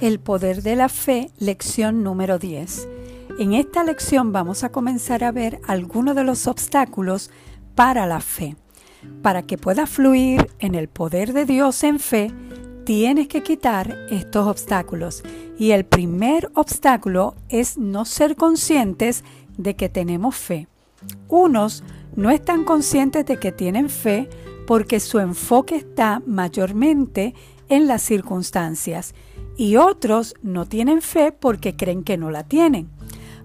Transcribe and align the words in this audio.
El 0.00 0.20
poder 0.20 0.62
de 0.62 0.76
la 0.76 0.88
fe, 0.88 1.32
lección 1.40 2.04
número 2.04 2.38
10. 2.38 2.88
En 3.40 3.52
esta 3.52 3.82
lección 3.82 4.30
vamos 4.30 4.62
a 4.62 4.68
comenzar 4.68 5.24
a 5.24 5.32
ver 5.32 5.60
algunos 5.66 6.14
de 6.14 6.22
los 6.22 6.46
obstáculos 6.46 7.32
para 7.74 8.06
la 8.06 8.20
fe. 8.20 8.54
Para 9.22 9.42
que 9.42 9.58
pueda 9.58 9.86
fluir 9.88 10.52
en 10.60 10.76
el 10.76 10.86
poder 10.86 11.32
de 11.32 11.46
Dios 11.46 11.82
en 11.82 11.98
fe, 11.98 12.30
tienes 12.84 13.26
que 13.26 13.42
quitar 13.42 13.96
estos 14.08 14.46
obstáculos. 14.46 15.24
Y 15.58 15.72
el 15.72 15.84
primer 15.84 16.48
obstáculo 16.54 17.34
es 17.48 17.76
no 17.76 18.04
ser 18.04 18.36
conscientes 18.36 19.24
de 19.56 19.74
que 19.74 19.88
tenemos 19.88 20.36
fe. 20.36 20.68
Unos 21.26 21.82
no 22.14 22.30
están 22.30 22.62
conscientes 22.62 23.26
de 23.26 23.40
que 23.40 23.50
tienen 23.50 23.90
fe 23.90 24.28
porque 24.64 25.00
su 25.00 25.18
enfoque 25.18 25.74
está 25.74 26.22
mayormente 26.24 27.34
en 27.68 27.88
las 27.88 28.02
circunstancias 28.02 29.12
y 29.58 29.76
otros 29.76 30.36
no 30.40 30.66
tienen 30.66 31.02
fe 31.02 31.32
porque 31.32 31.74
creen 31.76 32.04
que 32.04 32.16
no 32.16 32.30
la 32.30 32.44
tienen. 32.44 32.88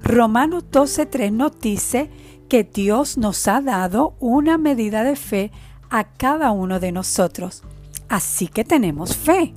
Romanos 0.02 0.63
12.3 0.71 1.31
nos 1.31 1.59
dice 1.59 2.09
que 2.48 2.63
Dios 2.63 3.17
nos 3.17 3.48
ha 3.48 3.62
dado 3.62 4.16
una 4.20 4.59
medida 4.59 5.04
de 5.04 5.16
fe 5.16 5.52
a 5.90 6.04
cada 6.04 6.52
uno 6.52 6.80
de 6.80 6.91
nosotros. 6.91 7.63
Así 8.09 8.48
que 8.48 8.63
tenemos 8.63 9.18
fe. 9.18 9.54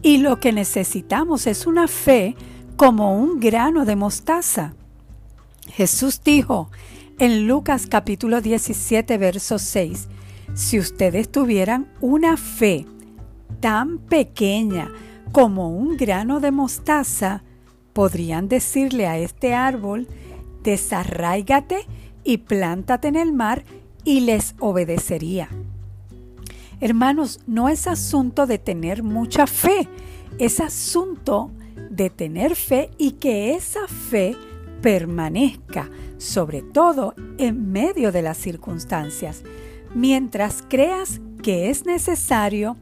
Y 0.00 0.18
lo 0.18 0.40
que 0.40 0.50
necesitamos 0.50 1.46
es 1.46 1.66
una 1.66 1.86
fe 1.88 2.36
como 2.76 3.14
un 3.14 3.38
grano 3.38 3.84
de 3.84 3.96
mostaza. 3.96 4.72
Jesús 5.66 6.22
dijo 6.24 6.70
en 7.18 7.46
Lucas 7.46 7.86
capítulo 7.86 8.40
17, 8.40 9.18
verso 9.18 9.58
6, 9.58 10.08
si 10.54 10.78
ustedes 10.78 11.30
tuvieran 11.30 11.92
una 12.00 12.38
fe 12.38 12.86
tan 13.60 13.98
pequeña 13.98 14.90
como 15.32 15.68
un 15.68 15.96
grano 15.96 16.40
de 16.40 16.50
mostaza, 16.50 17.42
podrían 17.92 18.48
decirle 18.48 19.06
a 19.06 19.18
este 19.18 19.54
árbol, 19.54 20.08
desarráigate 20.62 21.86
y 22.24 22.38
plántate 22.38 23.08
en 23.08 23.16
el 23.16 23.32
mar 23.32 23.64
y 24.04 24.20
les 24.20 24.54
obedecería. 24.58 25.48
Hermanos, 26.80 27.40
no 27.46 27.68
es 27.68 27.86
asunto 27.86 28.46
de 28.46 28.58
tener 28.58 29.02
mucha 29.02 29.46
fe, 29.46 29.88
es 30.38 30.60
asunto 30.60 31.50
de 31.90 32.10
tener 32.10 32.54
fe 32.54 32.90
y 32.98 33.12
que 33.12 33.54
esa 33.54 33.88
fe 33.88 34.36
permanezca, 34.82 35.90
sobre 36.18 36.62
todo 36.62 37.14
en 37.38 37.72
medio 37.72 38.12
de 38.12 38.22
las 38.22 38.36
circunstancias 38.38 39.42
mientras 39.94 40.64
creas 40.68 41.20
que 41.42 41.70
es 41.70 41.86
necesario 41.86 42.76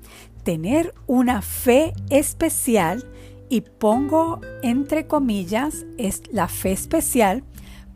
tener 0.47 0.95
una 1.09 1.43
fe 1.43 1.93
especial, 2.09 3.05
y 3.49 3.63
pongo 3.63 4.41
entre 4.63 5.09
comillas, 5.09 5.85
es 5.99 6.23
la 6.31 6.47
fe 6.47 6.71
especial, 6.71 7.43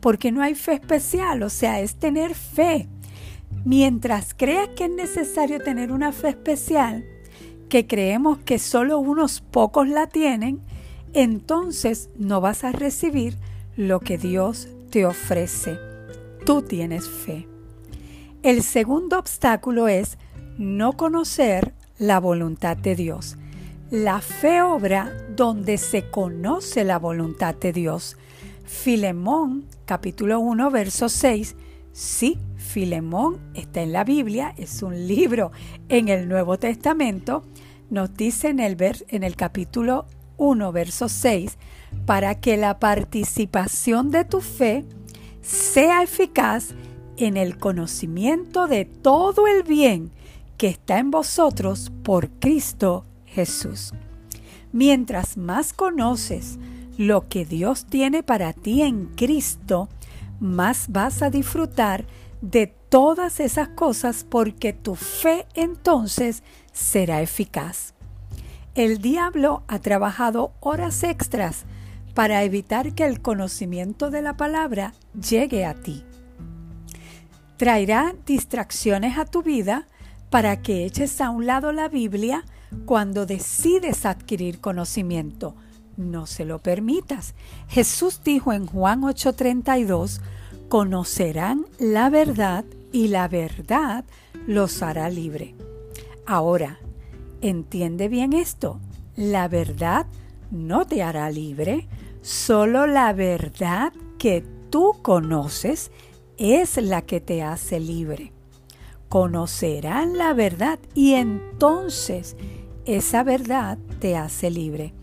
porque 0.01 0.33
no 0.33 0.41
hay 0.43 0.53
fe 0.55 0.73
especial, 0.73 1.43
o 1.43 1.49
sea, 1.49 1.79
es 1.79 1.95
tener 1.95 2.35
fe. 2.35 2.89
Mientras 3.63 4.33
creas 4.33 4.67
que 4.75 4.85
es 4.85 4.91
necesario 4.91 5.61
tener 5.61 5.93
una 5.93 6.11
fe 6.11 6.29
especial, 6.29 7.05
que 7.69 7.87
creemos 7.87 8.39
que 8.39 8.59
solo 8.59 8.99
unos 8.99 9.39
pocos 9.39 9.87
la 9.87 10.07
tienen, 10.07 10.59
entonces 11.13 12.09
no 12.17 12.41
vas 12.41 12.65
a 12.65 12.73
recibir 12.73 13.37
lo 13.77 14.01
que 14.01 14.17
Dios 14.17 14.67
te 14.89 15.05
ofrece. 15.05 15.79
Tú 16.45 16.63
tienes 16.63 17.07
fe. 17.07 17.47
El 18.43 18.61
segundo 18.61 19.17
obstáculo 19.17 19.87
es 19.87 20.17
no 20.57 20.93
conocer 20.93 21.73
la 22.01 22.19
voluntad 22.19 22.75
de 22.77 22.95
Dios. 22.95 23.37
La 23.91 24.21
fe 24.21 24.63
obra 24.63 25.13
donde 25.35 25.77
se 25.77 26.09
conoce 26.09 26.83
la 26.83 26.97
voluntad 26.97 27.53
de 27.53 27.71
Dios. 27.71 28.17
Filemón 28.65 29.65
capítulo 29.85 30.39
1 30.39 30.71
verso 30.71 31.09
6. 31.09 31.55
Sí, 31.91 32.39
Filemón 32.55 33.37
está 33.53 33.83
en 33.83 33.93
la 33.93 34.03
Biblia, 34.03 34.55
es 34.57 34.81
un 34.81 35.07
libro 35.07 35.51
en 35.89 36.07
el 36.07 36.27
Nuevo 36.27 36.57
Testamento. 36.57 37.43
Nos 37.91 38.11
dice 38.15 38.49
en 38.49 38.61
el, 38.61 38.77
en 39.09 39.21
el 39.21 39.35
capítulo 39.35 40.07
1 40.37 40.71
verso 40.71 41.07
6, 41.07 41.55
para 42.07 42.39
que 42.39 42.57
la 42.57 42.79
participación 42.79 44.09
de 44.09 44.25
tu 44.25 44.41
fe 44.41 44.85
sea 45.41 46.01
eficaz 46.01 46.73
en 47.17 47.37
el 47.37 47.59
conocimiento 47.59 48.67
de 48.67 48.85
todo 48.85 49.45
el 49.45 49.61
bien 49.61 50.11
que 50.61 50.67
está 50.67 50.99
en 50.99 51.09
vosotros 51.09 51.91
por 52.03 52.29
Cristo 52.29 53.03
Jesús. 53.25 53.93
Mientras 54.71 55.35
más 55.35 55.73
conoces 55.73 56.59
lo 56.99 57.27
que 57.27 57.45
Dios 57.45 57.87
tiene 57.87 58.21
para 58.21 58.53
ti 58.53 58.83
en 58.83 59.07
Cristo, 59.07 59.89
más 60.39 60.85
vas 60.89 61.23
a 61.23 61.31
disfrutar 61.31 62.05
de 62.41 62.67
todas 62.67 63.39
esas 63.39 63.69
cosas 63.69 64.23
porque 64.23 64.71
tu 64.71 64.93
fe 64.93 65.47
entonces 65.55 66.43
será 66.73 67.23
eficaz. 67.23 67.95
El 68.75 68.99
diablo 68.99 69.63
ha 69.67 69.79
trabajado 69.79 70.53
horas 70.59 71.01
extras 71.01 71.65
para 72.13 72.43
evitar 72.43 72.93
que 72.93 73.05
el 73.05 73.19
conocimiento 73.23 74.11
de 74.11 74.21
la 74.21 74.37
palabra 74.37 74.93
llegue 75.15 75.65
a 75.65 75.73
ti 75.73 76.05
traerá 77.61 78.15
distracciones 78.25 79.19
a 79.19 79.25
tu 79.25 79.43
vida 79.43 79.85
para 80.31 80.61
que 80.61 80.85
eches 80.85 81.21
a 81.21 81.29
un 81.29 81.45
lado 81.45 81.73
la 81.73 81.89
Biblia 81.89 82.45
cuando 82.85 83.27
decides 83.27 84.05
adquirir 84.05 84.61
conocimiento. 84.61 85.55
No 85.97 86.25
se 86.25 86.45
lo 86.45 86.59
permitas. 86.59 87.35
Jesús 87.67 88.21
dijo 88.23 88.53
en 88.53 88.65
Juan 88.65 89.01
8:32, 89.01 90.21
conocerán 90.69 91.65
la 91.77 92.09
verdad 92.09 92.63
y 92.93 93.09
la 93.09 93.27
verdad 93.27 94.05
los 94.47 94.81
hará 94.81 95.09
libre. 95.09 95.53
Ahora, 96.25 96.79
entiende 97.41 98.07
bien 98.07 98.31
esto. 98.31 98.79
La 99.17 99.49
verdad 99.49 100.05
no 100.49 100.85
te 100.85 101.03
hará 101.03 101.29
libre, 101.29 101.89
solo 102.21 102.87
la 102.87 103.11
verdad 103.11 103.91
que 104.17 104.45
tú 104.69 104.95
conoces 105.01 105.91
es 106.37 106.77
la 106.77 107.01
que 107.01 107.19
te 107.19 107.43
hace 107.43 107.81
libre. 107.81 108.31
Conocerán 109.11 110.17
la 110.17 110.33
verdad 110.33 110.79
y 110.95 111.15
entonces 111.15 112.37
esa 112.85 113.23
verdad 113.23 113.77
te 113.99 114.15
hace 114.15 114.49
libre. 114.49 114.93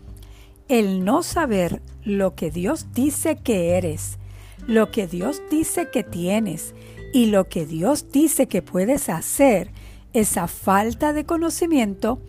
El 0.67 1.05
no 1.05 1.21
saber 1.21 1.83
lo 2.03 2.33
que 2.33 2.49
Dios 2.49 2.87
dice 2.91 3.35
que 3.35 3.77
eres, 3.77 4.17
lo 4.65 4.89
que 4.89 5.05
Dios 5.05 5.43
dice 5.51 5.91
que 5.91 6.03
tienes 6.03 6.73
y 7.13 7.27
lo 7.27 7.49
que 7.49 7.67
Dios 7.67 8.11
dice 8.11 8.47
que 8.47 8.63
puedes 8.63 9.09
hacer, 9.09 9.69
esa 10.13 10.47
falta 10.47 11.13
de 11.13 11.27
conocimiento 11.27 12.19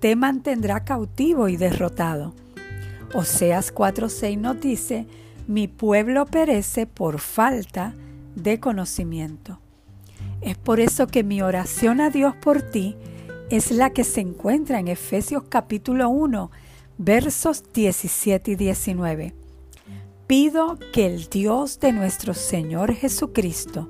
te 0.00 0.16
mantendrá 0.16 0.82
cautivo 0.84 1.46
y 1.46 1.56
derrotado. 1.56 2.34
Oseas 3.14 3.72
4:6 3.72 4.38
nos 4.38 4.60
dice, 4.60 5.06
mi 5.46 5.68
pueblo 5.68 6.26
perece 6.26 6.88
por 6.88 7.20
falta 7.20 7.94
de 8.34 8.58
conocimiento. 8.58 9.60
Es 10.40 10.56
por 10.56 10.80
eso 10.80 11.06
que 11.06 11.24
mi 11.24 11.42
oración 11.42 12.00
a 12.00 12.10
Dios 12.10 12.34
por 12.36 12.62
ti 12.62 12.96
es 13.50 13.70
la 13.70 13.90
que 13.90 14.04
se 14.04 14.20
encuentra 14.20 14.78
en 14.78 14.88
Efesios 14.88 15.44
capítulo 15.48 16.08
1, 16.10 16.50
versos 16.98 17.64
17 17.72 18.52
y 18.52 18.54
19. 18.54 19.34
Pido 20.26 20.78
que 20.92 21.06
el 21.06 21.28
Dios 21.28 21.80
de 21.80 21.92
nuestro 21.92 22.34
Señor 22.34 22.92
Jesucristo, 22.94 23.88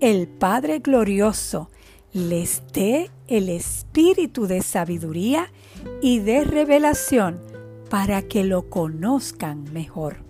el 0.00 0.26
Padre 0.26 0.80
glorioso, 0.80 1.70
les 2.12 2.62
dé 2.72 3.10
el 3.28 3.48
espíritu 3.48 4.46
de 4.46 4.62
sabiduría 4.62 5.52
y 6.00 6.18
de 6.20 6.44
revelación 6.44 7.40
para 7.90 8.22
que 8.22 8.42
lo 8.42 8.70
conozcan 8.70 9.70
mejor. 9.72 10.24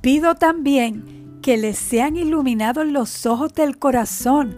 Pido 0.00 0.34
también 0.34 1.20
que 1.42 1.56
les 1.56 1.78
sean 1.78 2.16
iluminados 2.16 2.86
los 2.86 3.26
ojos 3.26 3.54
del 3.54 3.78
corazón 3.78 4.56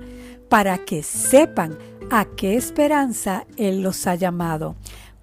para 0.49 0.79
que 0.79 1.03
sepan 1.03 1.79
a 2.11 2.25
qué 2.25 2.57
esperanza 2.57 3.47
Él 3.57 3.83
los 3.83 4.07
ha 4.07 4.15
llamado, 4.15 4.77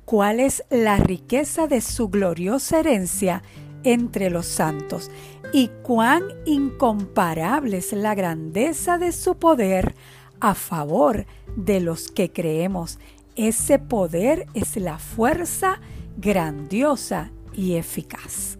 cuál 0.06 0.40
es 0.40 0.64
la 0.70 0.98
riqueza 0.98 1.68
de 1.68 1.82
su 1.82 2.10
gloriosa 2.10 2.80
herencia 2.80 3.44
entre 3.84 4.30
los 4.30 4.46
santos 4.46 5.12
y 5.54 5.70
cuán 5.84 6.24
incomparable 6.46 7.78
es 7.78 7.94
la 7.94 8.16
grandeza 8.16 8.98
de 8.98 9.12
su 9.12 9.36
poder 9.36 9.96
a 10.40 10.56
favor 10.56 11.26
de 11.56 11.80
los 11.80 12.12
que 12.12 12.32
creemos. 12.32 13.00
Ese 13.36 13.80
poder 13.80 14.48
es 14.54 14.76
la 14.78 14.98
fuerza 14.98 15.80
grandiosa 16.18 17.32
y 17.54 17.76
eficaz. 17.76 18.58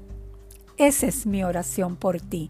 Esa 0.78 1.08
es 1.08 1.26
mi 1.26 1.44
oración 1.44 1.96
por 1.96 2.22
ti 2.22 2.50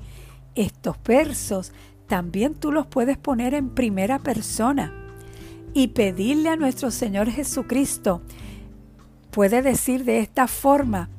estos 0.59 0.97
versos 1.05 1.71
también 2.07 2.55
tú 2.55 2.71
los 2.71 2.87
puedes 2.87 3.17
poner 3.17 3.53
en 3.53 3.69
primera 3.69 4.19
persona 4.19 4.93
y 5.73 5.89
pedirle 5.89 6.49
a 6.49 6.55
nuestro 6.55 6.91
Señor 6.91 7.29
Jesucristo. 7.29 8.21
Puede 9.31 9.61
decir 9.61 10.03
de 10.05 10.19
esta 10.19 10.47
forma, 10.47 11.09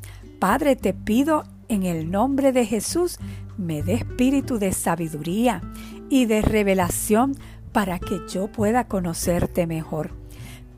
Padre, 0.41 0.75
te 0.75 0.93
pido 0.93 1.45
en 1.69 1.85
el 1.85 2.11
nombre 2.11 2.51
de 2.51 2.67
Jesús, 2.67 3.19
me 3.57 3.83
dé 3.83 3.95
espíritu 3.95 4.59
de 4.59 4.73
sabiduría 4.73 5.63
y 6.09 6.27
de 6.27 6.43
revelación 6.43 7.37
para 7.73 8.01
que 8.01 8.21
yo 8.29 8.49
pueda 8.49 8.89
conocerte 8.89 9.67
mejor. 9.67 10.11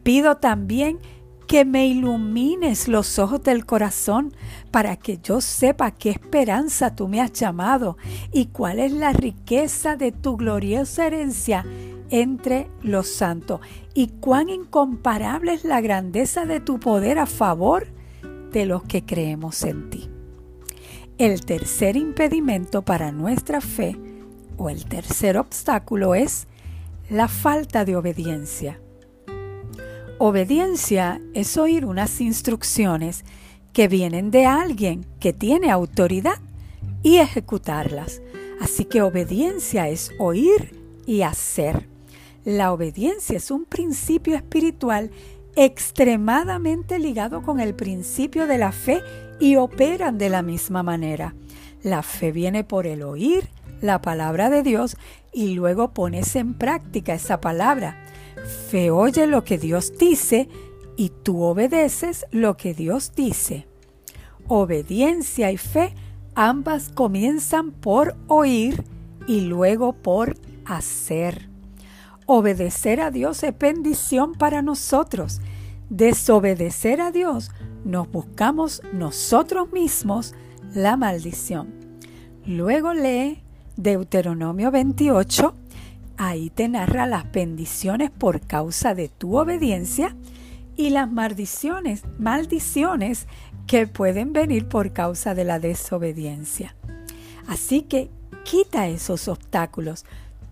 Pido 0.03 0.37
también 0.37 0.99
que 1.47 1.65
me 1.65 1.87
ilumines 1.87 2.89
los 2.89 3.19
ojos 3.19 3.43
del 3.43 3.67
corazón 3.67 4.35
para 4.71 4.97
que 4.97 5.19
yo 5.23 5.41
sepa 5.41 5.91
qué 5.91 6.11
esperanza 6.11 6.94
tú 6.94 7.09
me 7.09 7.21
has 7.21 7.33
llamado 7.33 7.97
y 8.33 8.47
cuál 8.47 8.79
es 8.79 8.93
la 8.93 9.12
riqueza 9.12 9.97
de 9.97 10.12
tu 10.12 10.37
gloriosa 10.37 11.06
herencia 11.06 11.65
entre 12.11 12.69
los 12.83 13.09
santos 13.09 13.61
y 13.94 14.09
cuán 14.09 14.50
incomparable 14.50 15.55
es 15.55 15.65
la 15.65 15.81
grandeza 15.81 16.44
de 16.44 16.61
tu 16.61 16.79
poder 16.79 17.19
a 17.19 17.27
favor 17.27 17.87
de 18.53 18.67
los 18.67 18.83
que 18.85 19.05
creemos 19.05 19.62
en 19.65 19.91
ti. 19.91 20.11
El 21.19 21.45
tercer 21.45 21.97
impedimento 21.97 22.83
para 22.83 23.12
nuestra 23.12 23.61
fe 23.61 23.97
o 24.56 24.71
el 24.71 24.85
tercer 24.87 25.38
obstáculo 25.38 26.15
es 26.15 26.47
la 27.09 27.29
falta 27.29 27.85
de 27.85 27.97
obediencia. 27.97 28.81
Obediencia 30.25 31.21
es 31.35 31.57
oír 31.57 31.85
unas 31.85 32.21
instrucciones 32.21 33.25
que 33.73 33.89
vienen 33.89 34.31
de 34.31 34.47
alguien 34.47 35.05
que 35.19 35.33
tiene 35.33 35.69
autoridad 35.69 36.39
y 37.03 37.17
ejecutarlas. 37.17 38.23
Así 38.61 38.85
que 38.85 39.03
obediencia 39.03 39.89
es 39.89 40.13
oír 40.21 40.81
y 41.07 41.23
hacer. 41.23 41.89
La 42.45 42.73
obediencia 42.73 43.37
es 43.37 43.51
un 43.51 43.65
principio 43.65 44.37
espiritual 44.37 45.11
extremadamente 45.57 47.01
ligado 47.01 47.43
con 47.43 47.59
el 47.59 47.75
principio 47.75 48.47
de 48.47 48.59
la 48.59 48.71
fe 48.71 49.01
y 49.41 49.57
operan 49.57 50.19
de 50.19 50.29
la 50.29 50.43
misma 50.43 50.85
manera. 50.85 51.35
La 51.83 52.05
fe 52.05 52.31
viene 52.31 52.63
por 52.63 52.87
el 52.87 53.03
oír 53.03 53.49
la 53.81 54.01
palabra 54.01 54.51
de 54.51 54.63
Dios 54.63 54.97
y 55.33 55.55
luego 55.55 55.93
pones 55.93 56.37
en 56.37 56.55
práctica 56.55 57.13
esa 57.13 57.41
palabra. 57.41 57.97
Fe 58.44 58.91
oye 58.91 59.27
lo 59.27 59.44
que 59.44 59.59
Dios 59.59 59.97
dice 59.99 60.49
y 60.97 61.11
tú 61.11 61.43
obedeces 61.43 62.27
lo 62.31 62.56
que 62.56 62.75
Dios 62.75 63.12
dice. 63.15 63.67
Obediencia 64.49 65.50
y 65.53 65.56
fe 65.56 65.94
ambas 66.35 66.89
comienzan 66.89 67.71
por 67.71 68.17
oír 68.27 68.85
y 69.27 69.43
luego 69.43 69.93
por 69.93 70.37
hacer. 70.65 71.49
Obedecer 72.27 73.00
a 73.00 73.11
Dios 73.11 73.43
es 73.43 73.56
bendición 73.59 74.35
para 74.35 74.62
nosotros. 74.62 75.41
Desobedecer 75.91 77.00
a 77.00 77.11
Dios 77.11 77.50
nos 77.85 78.11
buscamos 78.11 78.83
nosotros 78.93 79.73
mismos 79.73 80.35
la 80.75 80.97
maldición. 80.97 81.69
Luego 82.47 82.95
lee 82.95 83.43
Deuteronomio 83.77 84.71
28 84.71 85.55
Ahí 86.17 86.50
te 86.50 86.69
narra 86.69 87.06
las 87.06 87.31
bendiciones 87.32 88.11
por 88.11 88.41
causa 88.41 88.94
de 88.94 89.09
tu 89.09 89.37
obediencia 89.38 90.17
y 90.76 90.91
las 90.91 91.11
maldiciones, 91.11 92.05
maldiciones 92.19 93.26
que 93.67 93.87
pueden 93.87 94.32
venir 94.32 94.69
por 94.69 94.93
causa 94.93 95.35
de 95.35 95.44
la 95.44 95.59
desobediencia. 95.59 96.75
Así 97.47 97.82
que 97.82 98.11
quita 98.44 98.88
esos 98.88 99.29
obstáculos. 99.29 100.05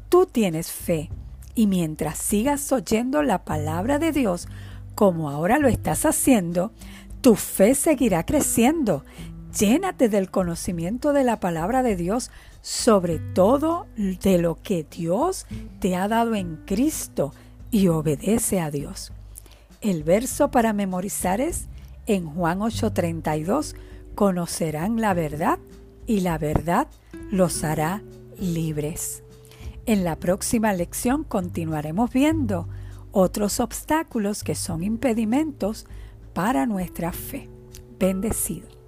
Tú 0.08 0.26
tienes 0.26 0.70
fe 0.70 1.10
y 1.54 1.66
mientras 1.66 2.18
sigas 2.18 2.70
oyendo 2.72 3.22
la 3.22 3.44
palabra 3.44 3.98
de 3.98 4.12
Dios 4.12 4.48
como 4.94 5.30
ahora 5.30 5.58
lo 5.58 5.68
estás 5.68 6.04
haciendo, 6.04 6.72
tu 7.20 7.36
fe 7.36 7.74
seguirá 7.74 8.24
creciendo. 8.24 9.04
Llénate 9.58 10.08
del 10.08 10.30
conocimiento 10.30 11.12
de 11.12 11.24
la 11.24 11.40
palabra 11.40 11.82
de 11.82 11.96
Dios 11.96 12.30
sobre 12.62 13.18
todo 13.18 13.86
de 13.96 14.38
lo 14.38 14.56
que 14.62 14.84
Dios 14.84 15.46
te 15.80 15.96
ha 15.96 16.06
dado 16.06 16.34
en 16.34 16.56
Cristo 16.66 17.32
y 17.70 17.88
obedece 17.88 18.60
a 18.60 18.70
Dios. 18.70 19.12
El 19.80 20.04
verso 20.04 20.50
para 20.50 20.72
memorizar 20.72 21.40
es 21.40 21.66
en 22.06 22.26
Juan 22.26 22.60
8:32, 22.60 23.74
conocerán 24.14 25.00
la 25.00 25.14
verdad 25.14 25.58
y 26.06 26.20
la 26.20 26.38
verdad 26.38 26.86
los 27.30 27.64
hará 27.64 28.02
libres. 28.38 29.22
En 29.86 30.04
la 30.04 30.16
próxima 30.16 30.72
lección 30.72 31.24
continuaremos 31.24 32.12
viendo 32.12 32.68
otros 33.10 33.58
obstáculos 33.58 34.44
que 34.44 34.54
son 34.54 34.84
impedimentos 34.84 35.86
para 36.34 36.66
nuestra 36.66 37.12
fe. 37.12 37.48
Bendecido. 37.98 38.79